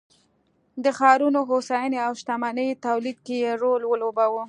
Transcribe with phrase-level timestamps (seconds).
[0.83, 4.39] د ښارونو هوساینې او شتمنۍ تولید کې یې رول ولوباوه